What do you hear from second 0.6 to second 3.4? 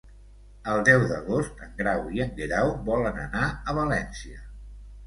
El deu d'agost en Grau i en Guerau volen